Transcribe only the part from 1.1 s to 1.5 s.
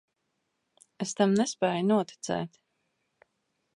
tam